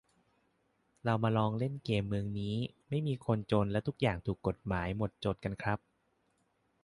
[1.03, 2.55] เรามาลองเล่นเกมเมืองนี้
[2.89, 5.79] ไม่มีคนจนและทุกอย่างถูกฎหมายหมดจดกันครับ